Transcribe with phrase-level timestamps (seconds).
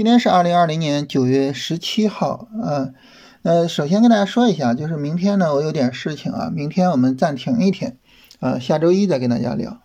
[0.00, 2.94] 今天是二零二零年九月十七号，呃，
[3.42, 7.98] 呃，首先跟大家说一下，就是明天呢，我有点事情啊，明天我们暂停一天，
[8.38, 9.82] 啊，下周一再跟大家聊。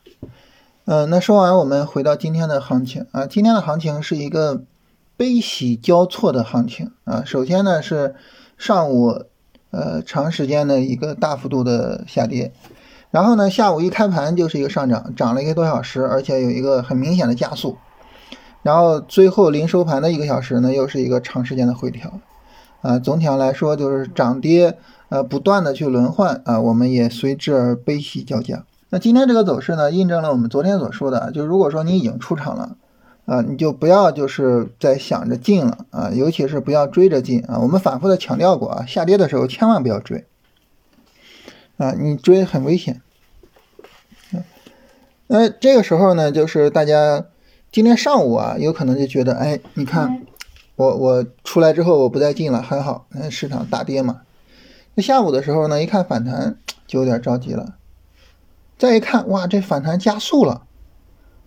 [0.86, 4.64] 呃，那说完，我们回到今天的行情啊，今天的行情是一个
[5.18, 7.24] 悲喜交错的行情啊。
[7.26, 8.16] 首先呢是
[8.58, 9.26] 上午，
[9.72, 12.54] 呃，长时间的一个大幅度的下跌，
[13.12, 17.78] 然后呢下午一开盘就是一个上涨，涨了一个多小时，而且有一个很明显的加速。
[18.66, 22.20] 然后最后临收盘的一个小时呢，又是一个长时间的回调，
[22.82, 24.76] 啊，总体上来说就是涨跌
[25.10, 28.66] 呃不断的去轮换啊，我们也随之而悲喜交加。
[28.90, 32.76] 那今天这个走势呢，印证了我们昨天所说的，就如果说你已经出场了，
[33.26, 37.60] 啊，你就不要就是在想着进了啊，尤其是不要追着进啊。
[37.60, 40.26] 我们反复的强调过啊，下跌的时候千万不要追，
[41.78, 43.00] 啊，你追很危险。
[45.28, 47.26] 那这个时候呢，就是大家。
[47.76, 50.26] 今天上午啊，有可能就觉得，哎，你看，
[50.78, 54.22] 我我出来之后我不再进了，很好，那市场大跌嘛。
[54.94, 57.76] 那下午的时候呢，一看反弹就有点着急了。
[58.78, 60.66] 再一看，哇，这反弹加速了，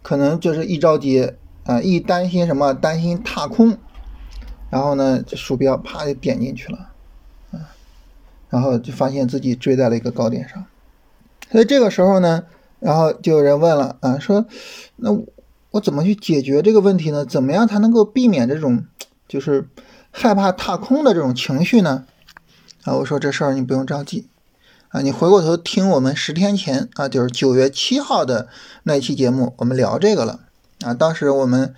[0.03, 1.33] 可能就是一着急
[1.65, 3.79] 啊，一担心什么，担心踏空，
[4.69, 6.91] 然后呢，这鼠标啪就点进去了，
[7.53, 7.73] 啊，
[8.51, 10.67] 然后就发现自己追在了一个高点上。
[11.51, 12.45] 所以这个时候呢，
[12.81, 14.45] 然后就有人问了啊，说
[14.97, 15.19] 那。
[15.73, 17.27] 我怎么去解决这个问题呢？
[17.27, 18.85] 怎么样才能够避免这种
[19.29, 19.69] 就是
[20.11, 22.07] 害怕踏空的这种情绪呢？
[22.85, 24.29] 啊，我说这事儿你不用着急
[24.89, 28.49] 啊，你回过头听我们十天前啊，就是九月七号的
[28.85, 30.41] 那一期节目，我们聊这个了
[30.81, 30.95] 啊。
[30.95, 31.75] 当时我们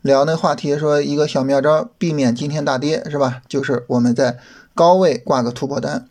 [0.00, 3.42] 聊那话题说一个小妙招，避免今天大跌是吧？
[3.46, 4.38] 就是我们在
[4.74, 6.08] 高位挂个突破单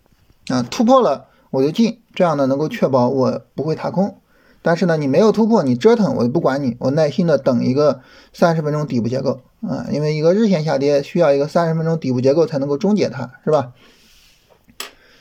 [0.50, 4.18] 啊，突破了我就进，这样呢能够确保我不会踏空。
[4.64, 8.02] 但是呢，你没有突破，你折腾我就不管你，我耐心的等一个
[8.32, 13.74] 三十分钟底部结构啊，因为一个日线下跌需要一个三十分钟底部结构才能够终结它，是吧？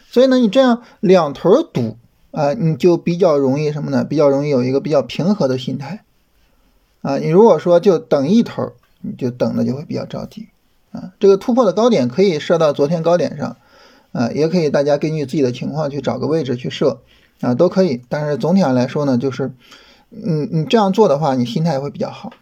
[0.09, 1.97] 所以呢，你这样两头赌
[2.31, 4.05] 啊，你就比较容易什么呢？
[4.05, 6.05] 比较容易有一个比较平和的心态
[7.01, 7.19] 啊。
[7.19, 10.51] 你如果说就等一头，你就等的就会比较着急
[10.93, 11.13] 啊。
[11.19, 13.57] 这个突破的高点可以设到昨天高点上
[14.13, 17.01] 啊，也可以大家根据自己的情况去找个位置去设。
[17.43, 19.53] 啊，都可以，但是总体上来说呢，就是，
[20.11, 22.33] 嗯，你这样做的话，你心态会比较好。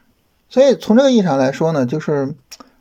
[0.49, 2.35] 所以从这个意义上来说呢，就是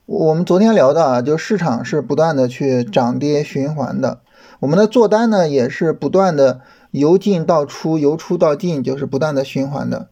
[0.06, 4.20] 我们昨天聊的啊，就市场是不断的去涨跌循环的，
[4.60, 6.60] 我们的做单呢也是不断的
[6.92, 10.10] 由进到出，由出到进，就是不断的循环的。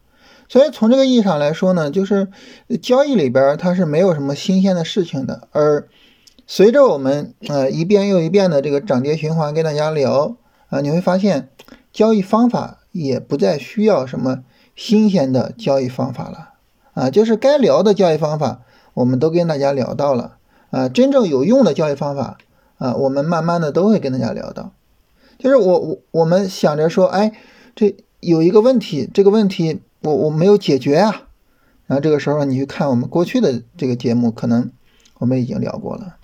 [0.47, 2.29] 所以从这个意义上来说呢，就是
[2.81, 5.49] 交易里边它是没有什么新鲜的事情的。
[5.51, 5.89] 而
[6.45, 10.37] 随着我们呃一遍又一遍的这个涨跌循环跟大家聊
[10.69, 11.49] 啊，你会发现。
[11.97, 14.43] 交易方法也不再需要什么
[14.75, 16.49] 新鲜的交易方法了
[16.93, 18.61] 啊，就是该聊的交易方法
[18.93, 20.37] 我们都跟大家聊到了
[20.69, 22.37] 啊，真正有用的交易方法
[22.77, 24.73] 啊，我们慢慢的都会跟大家聊到。
[25.39, 27.31] 就是我我我们想着说，哎，
[27.75, 31.23] 这有一个问题，这个问题我我没有解决啊，
[31.87, 34.69] 然后这个时候你去看我们过去的这个节目，可能
[35.17, 36.17] 我们已经聊过了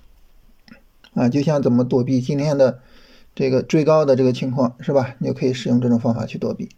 [1.14, 2.78] 啊，就像怎么躲避今天的。
[3.34, 5.16] 这个追高的这个情况是吧？
[5.18, 6.68] 你就可以使用这种方法去躲避。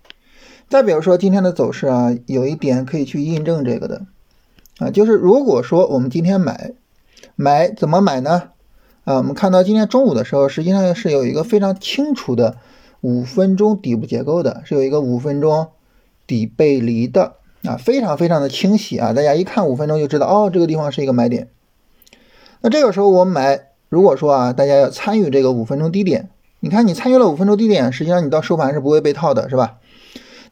[0.69, 4.03] 再比如说今天的走势啊，有一点可以去印证这个的
[4.79, 6.73] 啊，就是如果说我们今天买，
[7.37, 8.51] 买怎么买呢？
[9.05, 12.57] 啊，我们看到今天中午的时候，实际上是有一个非常清楚的
[13.01, 15.69] 五分钟底部结构的，是有一个五分钟
[16.27, 21.49] 底背离的啊，非常非常的清晰啊，大家一看五分钟就知道哦，这个地方是一个买点。
[22.63, 26.31] 那这个时候我买，如果说啊，大家要参与这个五分钟低点。
[26.61, 29.79] 你看，你参与了五分钟低点，实际上你到收盘是不会被套的，是吧？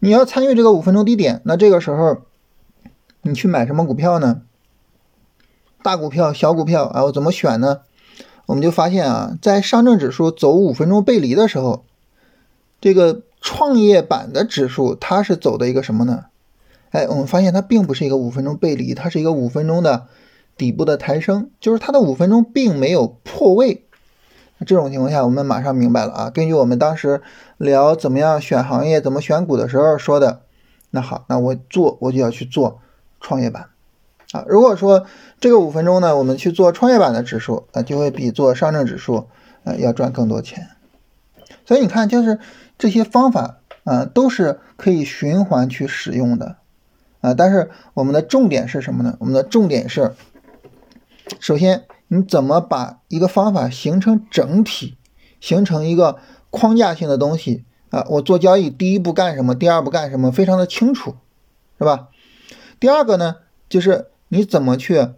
[0.01, 2.19] 你要参与这个五分钟低点，那这个时候
[3.23, 4.43] 你去买什么股票呢？
[5.83, 7.81] 大股票、小股票啊，我怎么选呢？
[8.47, 11.85] 我们就发现啊，在上证指数走五分钟背离的时候，
[12.81, 16.27] 这个创业板的指数它是走的一个什么呢？
[16.91, 20.07] 哎，我们发现它并不是一个五分钟背离，它是一个五分钟的
[20.57, 23.84] 底部的抬升，就是它的五分钟并没有破位。
[24.65, 26.31] 这种情况下，我们马上明白了啊。
[26.31, 27.23] 根据我们当时
[27.57, 30.41] 聊怎么样选行业、怎么选股的时候说的，
[30.91, 32.81] 那好，那我做我就要去做
[33.21, 33.67] 创业板
[34.33, 34.45] 啊。
[34.49, 35.07] 如果说
[35.41, 39.29] 这个五分钟呢，我们去做创业板的指数啊，就会比做上证指数
[39.65, 40.69] 啊要赚更多钱。
[41.65, 42.39] 所以你看，就是
[42.77, 46.57] 这些方法啊，都是可以循环去使用的
[47.21, 47.35] 啊。
[47.35, 49.17] 但是我们的重点是什么呢？
[49.21, 50.15] 我们的重点是，
[51.41, 51.85] 首先。
[52.09, 54.97] 你怎么把一个方法形成整体，
[55.41, 56.19] 形成一个
[56.51, 58.05] 框架性的东西啊？
[58.11, 61.17] 我做交易第一步干什么，第二步干什么，非常的清楚，
[61.79, 62.09] 是吧？
[62.79, 63.37] 第二个呢，
[63.69, 65.09] 就是你怎么去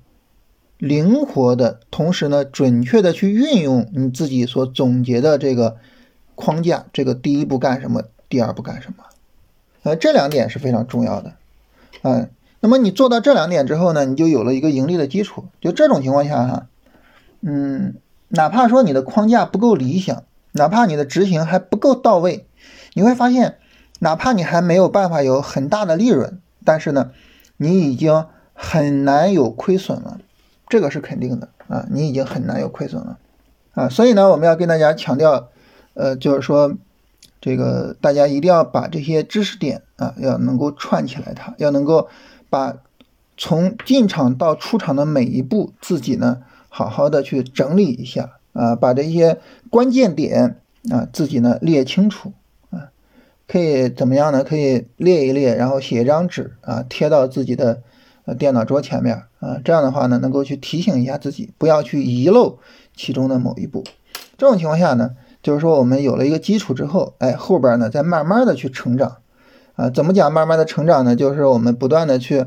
[0.79, 5.77] 灵活的同时呢，准确的去运用你自己所总结的这个
[6.35, 6.87] 框架。
[6.93, 8.05] 这个第一步干什么？
[8.29, 9.05] 第二步干什么？
[9.83, 11.35] 呃，这两点是非常重要的。
[12.03, 12.31] 嗯，
[12.61, 15.47] 那么你做到这两点之后呢，你就有了一个盈利的基础。
[15.61, 16.67] 就这种情况下哈，
[17.41, 17.95] 嗯，
[18.29, 22.47] 哪怕说你的框架不够理想，哪怕你的执行还不够到位，
[22.95, 23.59] 你会发现，
[24.01, 27.11] 哪怕你还没有办法有很大的利润，但是呢，
[27.57, 30.19] 你已经很难有亏损了。
[30.69, 33.19] 这个是肯定的啊，你已经很难有亏损了
[33.75, 33.89] 啊。
[33.89, 35.49] 所以呢，我们要跟大家强调，
[35.95, 36.75] 呃，就是说，
[37.41, 42.09] 这个大家一定要把这些知识点啊，要能够串起来，它要能够
[42.51, 42.75] 把
[43.37, 46.43] 从进场到出场的每一步，自己呢
[46.77, 49.39] 好好的去整理一下啊，把这些
[49.71, 52.33] 关键点啊自己呢列清楚
[52.69, 52.93] 啊，
[53.49, 54.45] 可以怎么样呢？
[54.45, 57.81] 可以列一列，然后写一张纸啊，贴到自己的。
[58.29, 62.59] 呃，电脑桌前面啊，这样的话呢，能够去提醒一下自己，不要去遗漏
[62.97, 63.85] 其中的某一步。
[64.37, 65.13] 这种情况下呢，
[65.45, 69.19] 就是说我们有了一个基础之后，哎，后边呢再慢慢的去成长
[69.77, 69.91] 啊。
[69.91, 71.15] 怎么讲慢慢的成长呢？
[71.15, 72.47] 就是我们不断的去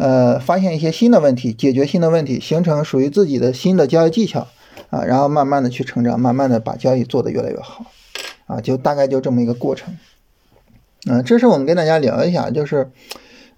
[0.00, 4.48] 呃发现一些新的问题，解决新的问题，形成属于自己的新的交易技巧
[4.88, 7.84] 啊，然后慢慢的去成长，慢慢的把交易做得越来越好
[8.46, 9.96] 啊，就大概就这么一个过程。
[11.08, 12.90] 嗯，这是我们跟大家聊一下，就是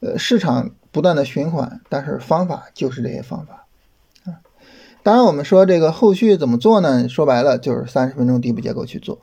[0.00, 0.72] 呃市场。
[0.94, 3.64] 不断的循环，但是方法就是这些方法
[4.26, 4.44] 啊。
[5.02, 7.08] 当然，我们说这个后续怎么做呢？
[7.08, 9.20] 说白了就是三十分钟底部结构去做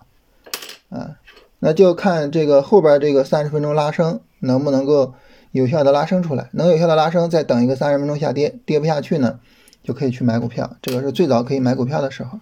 [0.89, 1.17] 啊。
[1.59, 5.13] 那就看这个后边这个三十分钟拉升能不能够
[5.51, 9.39] 有效的拉升出来，能有效的拉升，再等一个三十分钟下跌，跌不下去呢，
[9.83, 10.77] 就可以去买股票。
[10.81, 12.39] 这个是最早可以买股票的时候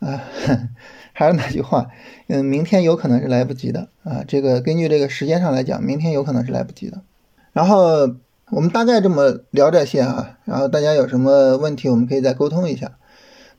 [0.00, 0.22] 啊。
[1.12, 1.88] 还是那句话，
[2.28, 4.24] 嗯，明天有可能是来不及的啊。
[4.26, 7.02] 这个根据这个时间上来讲，明天有可能是来不及的。
[7.52, 8.16] 然后。
[8.50, 12.92] 我们大概这么聊这些啊，然后大家有什么问题，我们可以再沟通一下，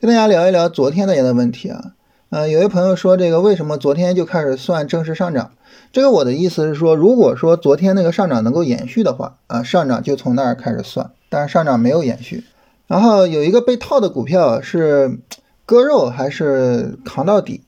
[0.01, 1.93] 跟大家聊一聊昨天大家的问题啊。
[2.31, 5.51] 嗯，有位朋友说这个为什么昨天就开始算正式上涨？
[5.91, 12.43] 这个我的意思是说，如果说昨天那个上涨能够延续的话啊，上涨就从那儿开始算，但是上涨没有延续。
[12.85, 15.17] 然后有一个被套的股票是
[15.65, 17.63] 割肉还是扛到底？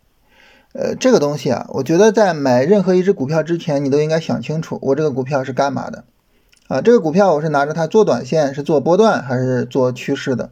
[0.74, 6.04] 呃，这个东西啊，我觉得在买任何一只股票之前，你都应该想清楚，我这个股票是干嘛的。
[6.68, 10.52] 啊，这个股票我是拿着它做短线，是做波段还是做趋势的？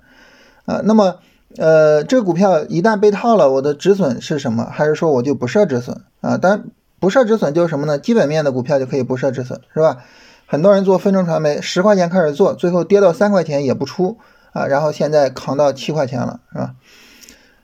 [0.65, 1.19] 啊，那么
[1.57, 4.65] 呃，这个股票一旦被套了，我的止损是什么？
[4.71, 6.37] 还是说我就不设止损啊？
[6.37, 6.65] 但
[6.99, 7.97] 不设止损就是什么呢？
[7.97, 10.03] 基本面的股票就可以不设止损，是吧？
[10.45, 14.17] 很多人做分众传媒，十块钱开始做，最后跌到三块钱也不出
[14.51, 16.75] 啊，然后现在扛到七块钱了，是吧？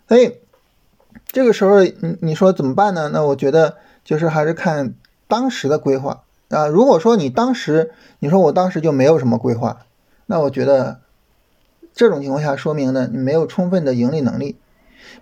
[0.07, 0.37] 所以
[1.27, 3.09] 这个时候你你说怎么办呢？
[3.13, 4.95] 那我觉得就是还是看
[5.27, 6.23] 当时的规划。
[6.49, 9.79] 啊，如果说你当时你说我当时就没有什么规划，
[10.27, 10.99] 那我觉得
[11.95, 14.57] 这种情况下说明呢，你没有充分的盈利能力，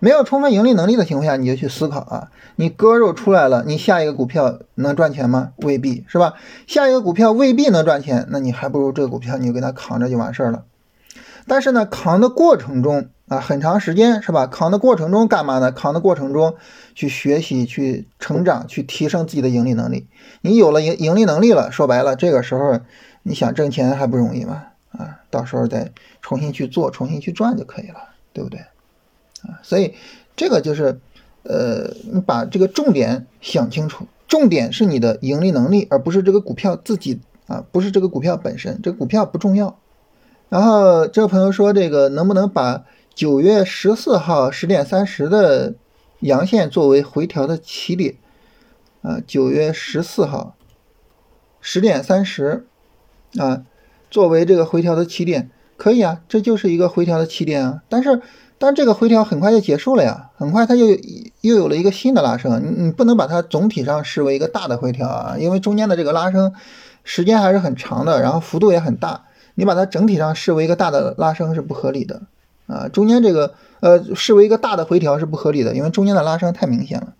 [0.00, 5.52] 没有充分盈利能力的情况下，你就去思考啊，你割肉出来了，你下一个股票能赚钱吗？
[5.58, 6.34] 未必是吧？
[6.66, 10.64] 下一个股票未必能赚钱，那你还不如这个股票你就给它扛着就完事儿了。
[11.46, 13.08] 但是呢，扛的过程中。
[13.26, 14.46] 啊，很长时间是吧？
[14.46, 15.72] 扛的过程中干嘛呢？
[15.72, 16.56] 扛的过程中
[16.94, 20.08] 去学习、去成长、去提升自己的盈利能力。
[20.42, 22.80] 你有了盈盈利能力了，说白了，这个时候
[23.22, 24.64] 你想挣钱还不容易吗？
[24.98, 28.60] 啊，到时候再重新去做、重新去赚就可以了，对不对？
[29.42, 29.94] 啊，所以
[30.34, 30.98] 这个就是，
[31.42, 39.78] 呃，你把这个重点想清楚，重点是你的盈利能力，而不是这个股票自己啊，不是这个股票本身，这股票不重要。
[40.48, 42.84] 然后这个朋友说，这个能不能把？
[43.14, 45.74] 九月十四号十点三十的
[46.18, 48.16] 阳线作为回调的起点，
[49.02, 50.56] 啊，九月十四号
[51.60, 52.66] 十点三十，
[53.38, 53.62] 啊，
[54.14, 57.82] 作为这个回调的起点，可以啊，这就是一个回调的起点啊。
[57.88, 58.22] 但是，
[58.58, 60.86] 但这个回调很快就结束了呀，很快它又
[61.40, 66.52] 又有了一个新的拉升，你你不能把它总体上视为一个大的回调啊，因为中间的这个拉升
[67.02, 69.24] 时间还是很长的，然后幅度也很大，
[69.56, 72.22] 你把它整体上视为一个大的拉升是不合理的。
[72.68, 77.14] 啊，中间这个呃视为一个大的回调是不合理的，因为中间的拉升太明显了。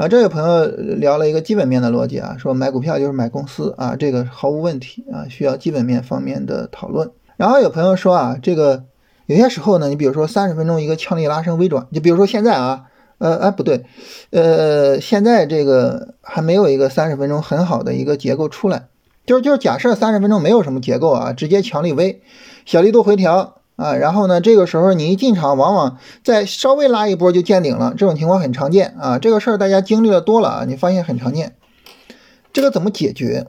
[0.00, 0.64] 啊，这位朋友
[0.96, 7.10] 聊了一个基本面的逻辑啊，说买股票就是买公司啊，这个毫无问题啊，需要基本面方面的讨论。
[7.36, 8.84] 然后有朋友说啊，这个
[9.26, 12.84] 有些时候呢，你比如说三十分钟一个强力拉升微转，就比如说现在啊，
[13.18, 13.84] 呃哎不对，
[14.30, 18.86] 呃现在这个还没有一个三十分钟很好的一个结构出来，
[19.26, 22.22] 就是就是假设三十分钟没有什么结构啊，直接强力微
[22.64, 23.59] 小力度回调。
[23.80, 29.18] 啊，然后呢，这个时候你一进场，往往再稍微拉一波就见顶了，这种情况很常见啊。
[29.18, 31.54] 这个事儿大家经历了多了啊，你发现很常见。
[32.52, 33.46] 这个怎么解决？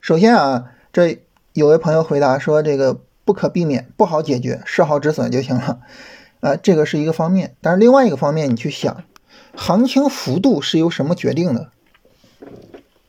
[0.00, 1.20] 首先啊，这
[1.52, 5.78] 有位朋友回答说，这个不可避免，不好解决，设好止损就行了。
[6.40, 7.54] 啊，这个是一个方面。
[7.60, 9.04] 但是另外一个方面，你去想，
[9.54, 11.68] 行情幅度是由什么决定的？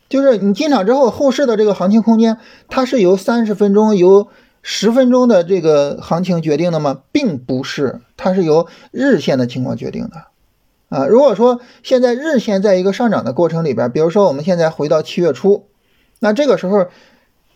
[0.07, 2.37] 就是你进场之后，后市的这个行情空间，
[2.69, 4.27] 它是由三十分钟、由
[4.69, 6.99] 十分钟的这个行情决定的吗？
[7.13, 10.25] 并不是，它是由日线的情况决定的。
[10.89, 15.67] 啊，如果说现在日线在一个上涨的过程里边，比如说我们现在回到七月初，
[16.19, 16.87] 那这个时候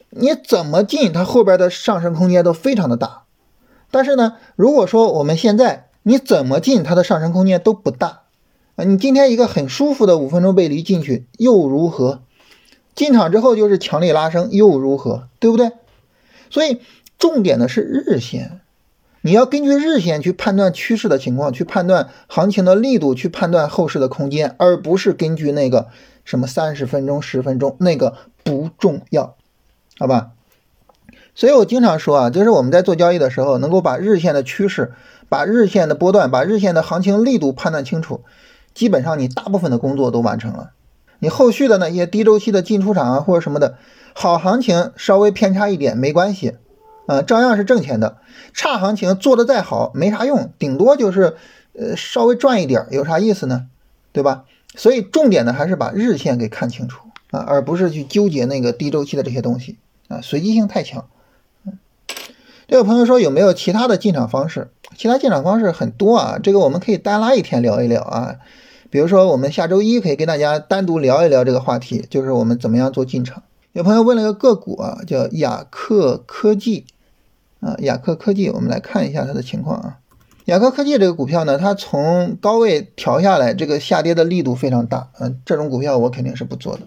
[0.10, 3.24] 你怎么进，它后边的上升空间都非常的大。
[3.92, 8.22] 但是呢，如果说我们现在你怎么进，它的上升空间都不大。
[8.78, 12.22] 啊，你今天一个很舒服的五分钟背离进去又如何？
[12.96, 15.28] 进场之后就是强力拉升又如何？
[15.42, 15.74] 对不对？
[16.50, 16.82] 所以
[17.22, 18.60] 重点的是日线。
[19.22, 25.90] 你要根据日线去判断趋势的情况，去判断行情的力度，去判断后市的空间，而不是根据那个
[26.26, 29.36] 什么三十分钟、十分钟那个不重要，
[30.00, 30.32] 好吧？
[31.36, 34.92] 所以我经常说啊，就是我们在做交易的时候，能够把日线的趋势、
[35.30, 38.22] 把日线的波段、把日线的行情力度判断清楚，
[38.74, 40.72] 基本上你大部分的工作都完成了。
[41.20, 43.78] 你后续的那些低周期的进出场啊或者什么的，
[44.16, 46.56] 好行情稍微偏差一点没关系。
[47.06, 48.18] 啊，照样是挣钱的。
[48.54, 51.36] 差行情做的再好没啥用，顶多就是
[51.74, 53.68] 呃稍微赚一点，有啥意思呢？
[54.12, 54.44] 对吧？
[54.76, 59.78] 所以重点的还是把日线给看清楚啊，而不是去纠结那个低周期的这些东西
[60.08, 61.08] 啊，随机性太强。
[61.66, 61.78] 嗯，
[62.68, 64.70] 这位朋友说有没有其他的进场方式？
[64.98, 68.36] 其他进场方式很多啊，这个我们可以单拉一天聊一聊啊。
[68.90, 73.44] 比如说我们下周一可以跟大家单独聊一聊这个话题，就是我们怎么样做进场。
[73.72, 76.86] 有朋友问了个个股啊，叫雅克科技，
[77.62, 79.98] 啊，雅克科技，我们来看一下它的情况啊。
[80.46, 86.82] 雅克科技这个股票呢，它从高位调下来，这个下跌的力度非常大，嗯，这种股票我肯定是不做的。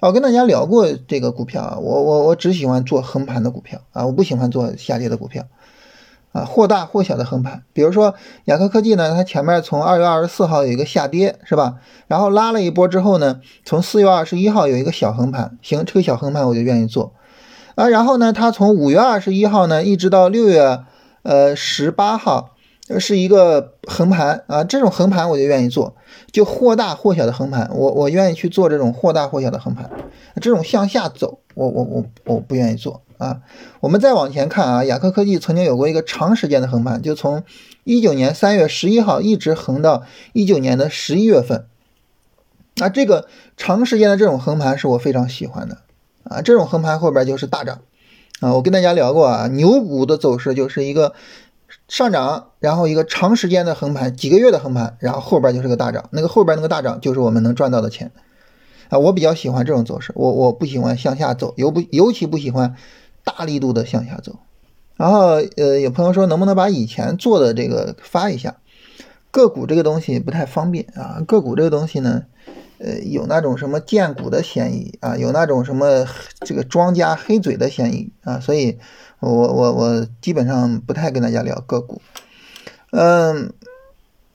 [0.00, 5.44] 我跟大家聊过这个股票啊，我我我只喜欢做横盘的股票啊，我不喜欢做下跌的股票。
[6.32, 8.14] 啊，或大或小的横盘，比如说
[8.46, 11.74] 雅克科技呢，它前面从二月二十四号有一个下跌，是吧？
[12.06, 17.12] 然后拉了一波之后呢，从四月二十一号有一个小横盘，行，这个小横盘我就愿意做。
[17.74, 20.80] 啊，然后呢，它从五月二十一号呢，一直到六月
[21.22, 22.54] 呃十八号，
[22.98, 25.94] 是一个横盘啊，这种横盘我就愿意做，
[26.30, 29.90] 就或大或小的横盘，我我愿意去做这种或大或小的横盘，
[30.40, 33.02] 这种向下走，我我我我不愿意做。
[33.18, 33.40] 啊，
[33.78, 37.44] 我们再往前看啊，雅克科技曾经有过一个长时间的横盘，就从
[37.84, 40.02] 一九年三月十一号一直横到
[40.32, 41.66] 一九年的十一月份。
[42.76, 45.78] 那这个长时间的这种横盘是我非常喜欢的
[46.24, 47.80] 啊，这种横盘后边就是大涨
[48.40, 48.54] 啊。
[48.54, 51.14] 我跟大家聊过啊，牛股的走势就是一个
[51.88, 58.10] 上涨，然后一个长时间的横盘，几个月的横盘，然后后边就是个大涨，那个后边那个大涨就是我们能赚到的钱
[58.88, 58.98] 啊。
[58.98, 62.76] 我比较喜欢这种走势，我我不喜欢向下走，尤不尤其不喜欢。
[63.24, 64.40] 大力度的向下走，
[64.96, 68.56] 然后呃，有朋友说能不能把以前做的这个发一下？
[69.30, 72.24] 个股这个东西不太方便啊，个股这个东西呢，
[72.82, 76.04] 呃，有那种什么荐股的嫌疑啊，有那种什么
[76.40, 78.78] 这个庄家黑嘴的嫌疑啊，所以
[79.20, 82.02] 我我我基本上不太跟大家聊个股。
[82.90, 83.52] 嗯，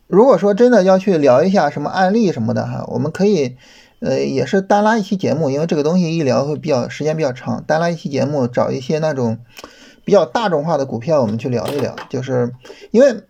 [0.07, 3.57] 如果说真的要去聊一下什么案例什么的哈，我们可以。
[3.99, 9.39] 呃，也是单拉一期节目，因为这个东西一聊会比较时间比较长，单拉一期节目，找一些那种
[10.05, 11.95] 比较大众化的股票，我们去聊一聊。
[12.07, 12.53] 就是
[12.91, 13.23] 因为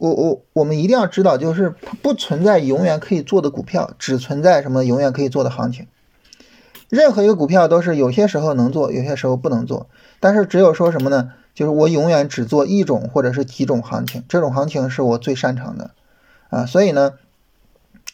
[0.00, 5.86] 我我我们一定要知道，就是不存在永远可以做的股票，只存在什么永远可以做的行情。
[6.88, 9.88] 任何一个股票都是有些时候能做，有些时候不能做。
[10.18, 11.32] 但是只有说什么呢？
[11.54, 15.90] 就是我永远只做一种或者是几种行情，这种行情是我最擅长的
[16.48, 17.12] 啊，所以呢。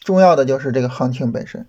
[0.03, 1.65] 重要的就是这个行情本身，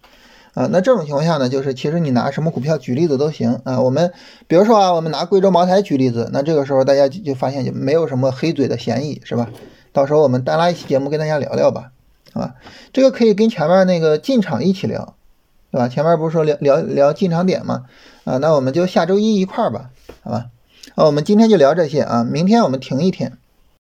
[0.55, 3.81] 啊，那这种情况下呢，就是其实你拿什么股票举例子都行啊。
[3.81, 4.13] 我们
[4.47, 9.51] 比如说啊，我们拿贵州茅台举例子，那这个时候大家就发现就没有什么黑嘴的嫌疑，是吧？
[9.93, 11.93] 到时候我们单拉一期节目跟大家聊聊吧，
[12.33, 12.55] 啊，
[12.93, 15.15] 这个可以跟前面那个进场一起聊，
[15.71, 15.89] 对吧？
[15.89, 17.85] 前面不是说聊聊聊进场点吗？
[18.25, 19.91] 啊，那我们就下周一一块儿吧，
[20.23, 20.47] 好吧？
[20.95, 23.39] 啊，我们今天就聊这些啊，明天我们停一天。